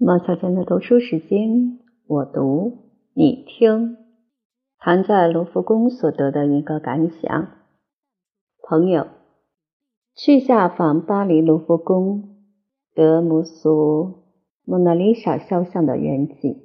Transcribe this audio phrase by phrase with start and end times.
[0.00, 2.84] 毛小娟的读书时间，我读
[3.14, 3.96] 你听。
[4.78, 7.48] 谈在卢浮宫所得的一个感想。
[8.62, 9.08] 朋友，
[10.14, 12.36] 去下访巴黎卢浮宫，
[12.94, 14.22] 得目苏
[14.64, 16.58] 蒙娜丽莎肖像的原迹，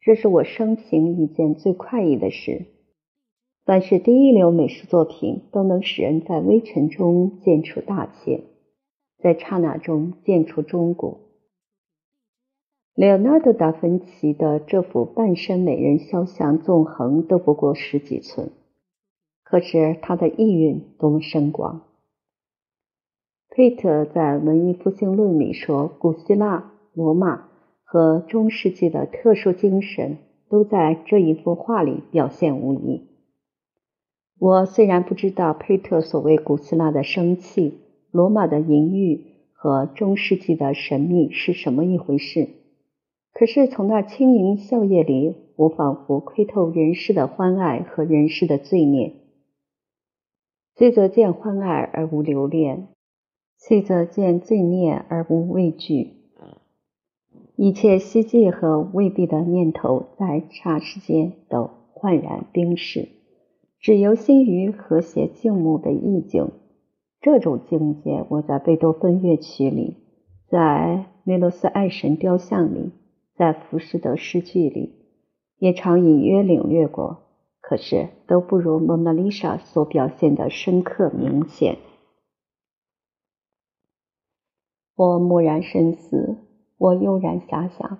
[0.00, 2.68] 这是我生平一件最快意的事。
[3.66, 8.44] 凡是第一流美术作品，都能使人在微尘中见出大千，
[9.18, 11.25] 在刹那中见出中国。
[12.96, 18.48] 莱昂纳多·达芬奇的这幅半身美人肖像，纵横都不过十几寸，
[19.44, 21.82] 可是他的意蕴多么深广。
[23.50, 27.48] 佩特在《文艺复兴论》里说：“古希腊、罗马
[27.84, 30.16] 和中世纪的特殊精神，
[30.48, 33.02] 都在这一幅画里表现无疑。”
[34.40, 37.74] 我虽然不知道佩特所谓古希腊的生气、
[38.10, 42.48] 罗马的淫欲和中世纪的神秘是什么一回事。
[43.38, 49.12] 可是从那轻盈笑靥里，我仿佛窥透人世的欢爱和人世的罪孽。
[50.74, 52.88] 罪则见欢爱而无留恋，
[53.58, 56.14] 罪则见罪孽而无畏惧。
[57.56, 63.06] 一切希冀和未必的念头，在刹时间都焕然冰释，
[63.78, 66.52] 只游心于和谐静穆的意境。
[67.20, 69.98] 这种境界，我在贝多芬乐曲里，
[70.48, 72.92] 在梅罗斯爱神雕像里。
[73.36, 74.94] 在浮士德诗句里，
[75.58, 77.18] 也常隐约领略过，
[77.60, 81.76] 可是都不如蒙娜丽莎所表现的深刻明显。
[84.94, 86.38] 我默然深思，
[86.78, 87.98] 我悠然遐想，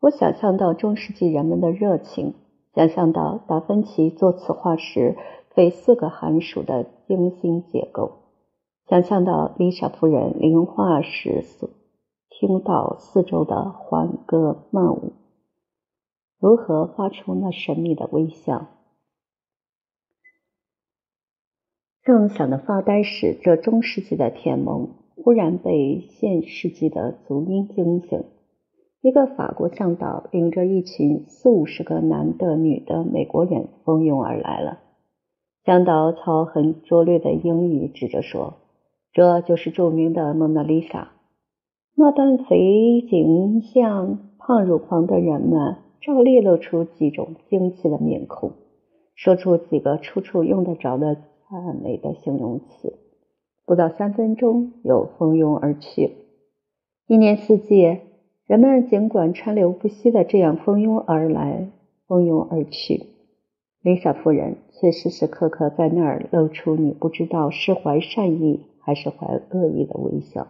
[0.00, 2.32] 我想象到中世纪人们的热情，
[2.74, 5.18] 想象到达芬奇作此画时
[5.50, 8.12] 费四个寒暑的精心结构，
[8.88, 11.68] 想象到丽莎夫人临画时所。
[12.42, 15.12] 听到四周的欢歌曼舞，
[16.40, 18.66] 如何发出那神秘的微笑？
[22.02, 28.24] 正想着发呆时，这中世纪的甜梦忽然被现世纪的足音惊醒。
[29.02, 34.80] 一个法国向导领着一群四五十个男的、女的美国人蜂拥而来了。
[35.64, 38.54] 向导操很拙劣的英语指着说
[39.14, 41.12] ：“这就是著名的蒙娜丽莎。”
[41.94, 48.52] 那般肥颈像胖乳房的人们，照例露出几种惊奇的面孔，
[49.14, 52.98] 说出几个处处用得着的赞美的形容词。
[53.66, 56.12] 不到三分钟，又蜂拥而去。
[57.06, 57.98] 一年四季，
[58.46, 61.68] 人们尽管川流不息的这样蜂拥而来，
[62.08, 63.04] 蜂拥而去，
[63.82, 70.48] 丽莎夫人却时时刻刻在那儿露出你不知道是怀善意还是怀恶意的微笑。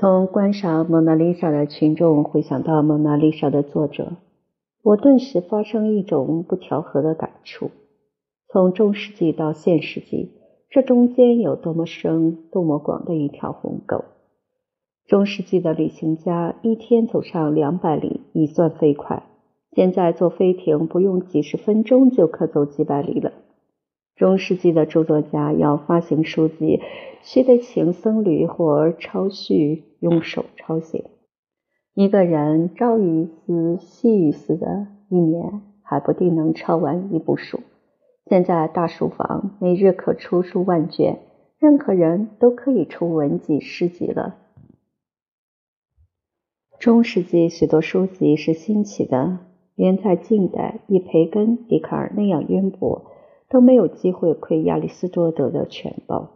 [0.00, 4.16] 从观赏蒙娜丽莎的群众回想到蒙娜丽莎的作者，
[4.82, 7.70] 我顿时发生一种不调和的感触。
[8.48, 10.30] 从中世纪到现世纪，
[10.70, 14.06] 这中间有多么深、多么广的一条鸿沟。
[15.06, 19.24] 中世纪的旅行家一天走上两百里已算飞快，
[19.72, 23.32] 现在坐飞艇不用几十分钟就可走几百里了。
[24.20, 26.82] 中世纪的著作家要发行书籍，
[27.22, 31.06] 须得请僧侣或抄序用手抄写。
[31.94, 37.60] 一个人朝于斯，夕于斯的，一年还不定能抄完一部书。
[38.26, 41.20] 现在大书房每日可出书万卷，
[41.58, 44.36] 任何人都可以出文集、诗集了。
[46.78, 49.38] 中世纪许多书籍是新起的，
[49.74, 53.06] 连在近代，以培根、笛卡尔那样渊博。
[53.50, 56.30] 都没有机会窥亚里士多德的全貌。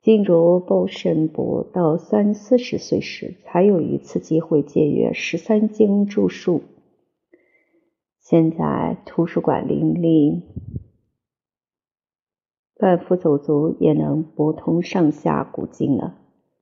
[0.00, 6.62] 进入鲍申伯到三四十岁时，才有一次机会借阅十三经注述。
[8.20, 10.42] 现在图书馆林立，
[12.78, 16.18] 半夫走卒也能博通上下古今了。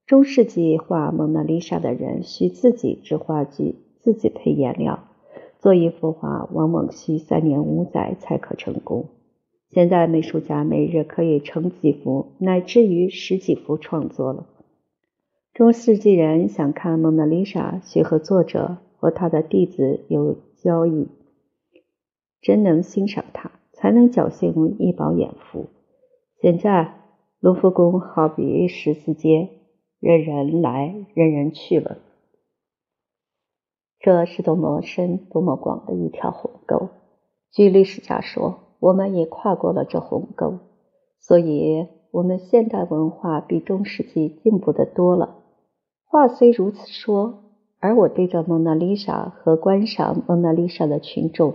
[0.07, 5.09] 中世纪画蒙娜丽莎的人需自己制画具，自己配颜料，
[5.59, 9.09] 做一幅画往往需三年五载才可成功。
[9.77, 14.47] 现在美术家每日可以成几幅，乃至于十几幅创作了。
[15.53, 21.09] 中世纪人想看蒙娜丽莎，需和作者和他的弟子有交易，
[22.41, 25.67] 真能欣赏它，才能侥幸一饱眼福。
[26.41, 26.95] 现在
[27.39, 29.51] 卢浮宫好比十字街，
[30.01, 31.99] 任人来，任人去了。
[34.01, 36.89] 这是多么深、多么广的一条鸿沟。
[37.53, 38.61] 据历史家说。
[38.79, 40.59] 我们也跨过了这鸿沟，
[41.19, 45.37] 所以，我们现代文化比中世纪进步的多了。
[46.05, 47.43] 话虽如此说，
[47.79, 51.55] 而我对着蒙娜丽莎和观赏蒙娜丽莎的群众，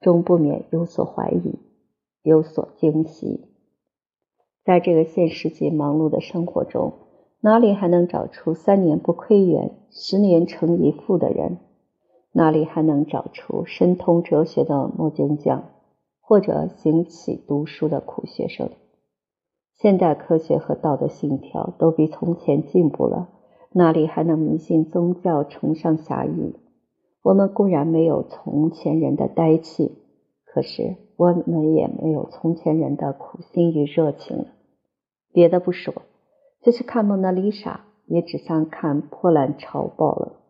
[0.00, 1.58] 终不免有所怀疑，
[2.22, 3.48] 有所惊喜。
[4.64, 6.94] 在这个现实级忙碌的生活中，
[7.40, 11.58] 哪里还能找出三年不亏元、十年成一富的人？
[12.32, 15.64] 哪里还能找出深通哲学的墨镜匠，
[16.26, 18.70] 或者行起读书的苦学生？
[19.74, 23.28] 现代科学和道德信条都比从前进步了。
[23.72, 26.54] 哪里还能迷信宗教、崇尚侠义？
[27.22, 29.98] 我们固然没有从前人的呆气，
[30.46, 34.46] 可是我们也没有从前人的苦心与热情了。
[35.32, 35.92] 别的不说，
[36.62, 40.40] 就是看蒙娜丽莎，也只像看破烂潮爆了。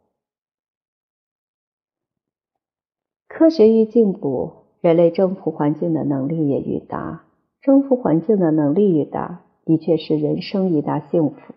[3.26, 7.24] 科学愈进步，人类征服环境的能力也愈大。
[7.62, 11.54] 征服环境的能力愈大，的确是人生一大幸福。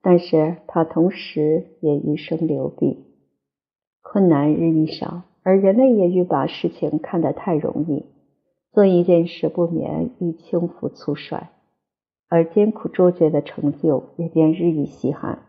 [0.00, 3.04] 但是它同时也一生流弊，
[4.00, 8.06] 困难日益少，而人类也愈把事情看得太容易，
[8.72, 11.48] 做一件事不免愈轻浮粗率，
[12.30, 15.40] 而艰苦卓绝的成就也便日益稀罕。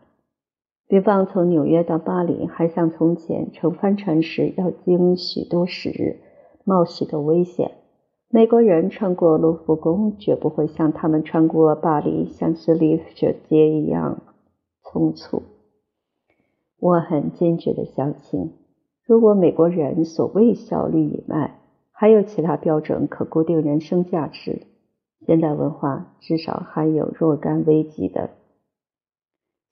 [0.86, 6.18] 比方从纽约到巴黎，还像从前乘帆船时要经许多时日，
[6.68, 7.78] 冒许多危险。
[8.28, 14.20] 美国人穿过卢浮宫，绝不会像他们穿过巴黎香榭丽舍街一样。
[14.84, 15.44] 匆促，
[16.78, 18.52] 我很坚决的相信，
[19.02, 21.58] 如果美国人所谓效率以外，
[21.90, 24.66] 还有其他标准可固定人生价值，
[25.24, 28.28] 现代文化至少还有若干危机的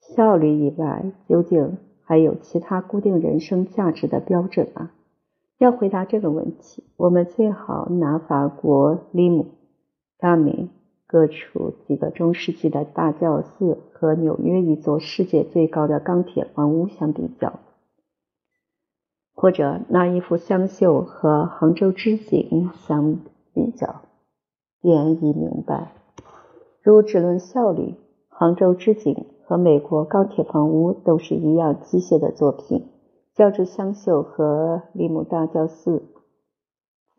[0.00, 4.92] 效率以外，究竟还有其他固定人生价值的标准吗？
[5.58, 9.46] 要回答这个问题，我们最好拿法国利姆
[10.18, 10.70] 大名。
[11.08, 17.60] 各处几个中世纪的大教寺和纽约一座世界最高的钢铁房屋相比较，
[19.32, 23.20] 或者拿一幅湘绣和杭州织锦相
[23.54, 24.02] 比较，
[24.82, 25.92] 便已明白。
[26.82, 27.94] 如只论效率，
[28.28, 32.88] 杭州织锦和美国钢铁房屋都是一样机械的作品，
[33.36, 36.02] 较之湘绣和利姆大教寺。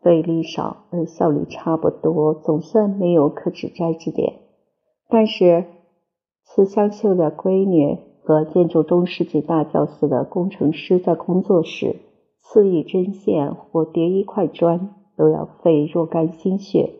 [0.02, 4.34] 费力少而效率差不多，总算没有可指摘之点。
[5.08, 5.64] 但是，
[6.44, 11.96] 此湘绣的闺女和建筑中世纪大教寺的工程师在工作时，
[12.40, 16.94] 刺一针线或叠一块砖，都要费若干心血，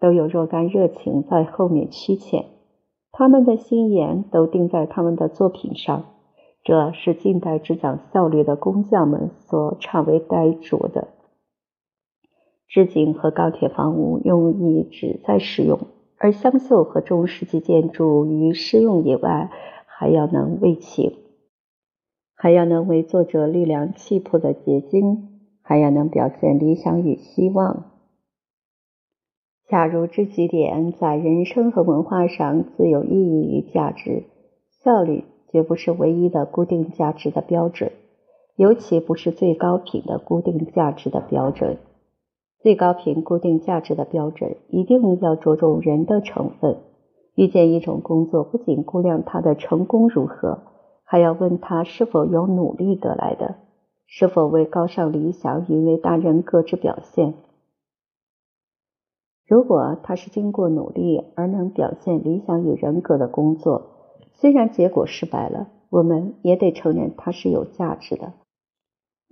[0.00, 2.44] 都有若干热情在后面驱遣。
[3.12, 6.04] 他们的心眼都定在他们的作品上，
[6.66, 11.06] 这是近代只讲效率的工匠们所差为呆拙的。
[12.66, 15.78] 织锦和钢铁房屋用意只在实用，
[16.18, 19.52] 而湘绣和中世纪建筑于实用以外，
[19.86, 21.12] 还要能为情，
[22.34, 27.92] 还要能为作者力量气魄的结晶，还要能表现理想与希望。
[29.68, 34.24] 假如这几点在人生和文化上自有意义与价值，
[34.82, 35.22] 效率
[35.56, 37.90] 绝不是唯一的固定价值的标准，
[38.56, 41.78] 尤其不是最高品的固定价值的标准。
[42.60, 46.76] 最高品固定价值的标准一定要着重人的成分。
[47.36, 50.58] 遇见一种工作，不仅估量他的成功如何，
[51.04, 53.54] 还要问他是否有努力得来的，
[54.06, 57.32] 是否为高尚理想与伟大人格之表现。
[59.46, 63.95] 如果他是经过努力而能表现理想与人格的工作，
[64.35, 68.33] 虽然结果失败了，我们也得承认他是有价值的。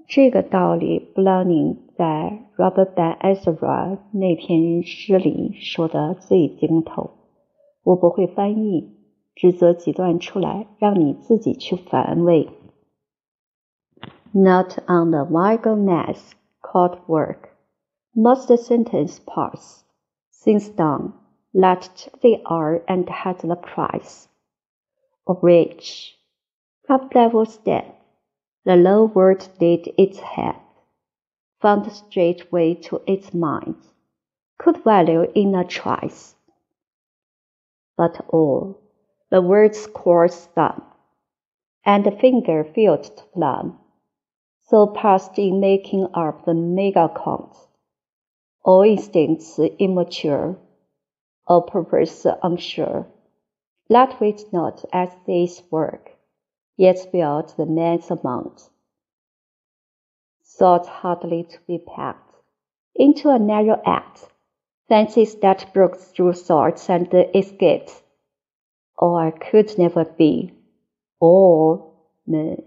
[0.07, 7.11] 这个道理，布朗宁在《Robert Ben Ezra》那篇诗里说的最精透。
[7.83, 8.95] 我不会翻译，
[9.35, 12.49] 只择几段出来，让你自己去反味。
[14.31, 17.49] Not on the vulgar mass called work
[18.13, 19.83] must the sentence pass.
[20.31, 21.13] Since done,
[21.51, 21.87] let
[22.21, 24.25] the art and has the price
[25.26, 26.16] of rich,
[26.88, 28.00] up level step.
[28.64, 30.56] The low word laid its head,
[31.60, 33.76] found straight way to its mind,
[34.58, 36.34] could value in a trice.
[37.96, 38.80] But all
[39.30, 40.82] the word's course done,
[41.84, 43.78] and the finger filled to plumb,
[44.66, 47.54] so past in making up the mega count.
[48.64, 50.56] All instincts immature,
[51.46, 53.06] all purpose unsure.
[53.88, 56.10] Let wait not as this work
[56.76, 58.68] yet built the man's amount.
[60.58, 62.34] Thought hardly to be packed
[62.94, 64.28] into a narrow act,
[64.88, 68.02] fancies that broke through thoughts and escaped,
[68.96, 70.52] or could never be,
[71.20, 71.94] all
[72.26, 72.62] men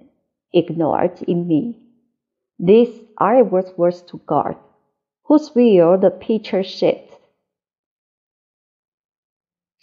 [0.53, 1.79] ignored in me.
[2.59, 4.57] This I was worth to God,
[5.23, 6.96] whose will the picture shaped.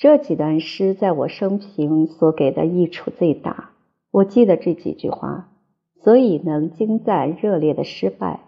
[0.05, 3.71] 这几段诗在我生平所给的益处最大。
[4.11, 5.49] 我记得这几句话，
[6.03, 8.41] 所以能精赞热烈的失败，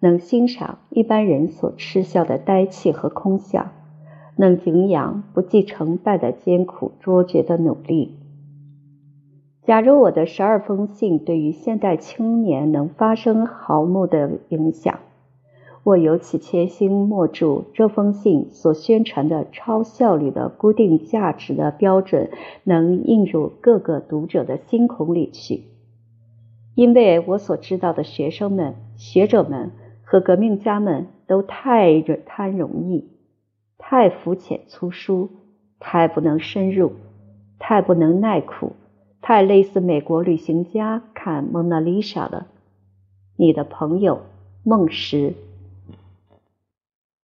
[0.00, 3.72] 能欣赏一般人所嗤笑的呆气和空想，
[4.38, 8.16] 能敬仰不计成败的艰苦卓绝的努力。
[9.60, 15.00] 假如我的十二封信对于现代青年能发生毫无的影响，
[15.84, 22.30] 我尤其切心默注这封信所宣传的超效率的固定价值的标准
[22.64, 25.64] 能映入各个读者的心孔里去，
[26.74, 29.72] 因为我所知道的学生们、学者们
[30.04, 33.10] 和革命家们都太贪容易，
[33.76, 35.28] 太肤浅粗疏，
[35.78, 36.92] 太不能深入，
[37.58, 38.72] 太不能耐苦。
[39.20, 42.46] 太类似美国旅行家看蒙娜丽莎了。
[43.36, 44.22] 你的朋友
[44.62, 45.34] 孟石。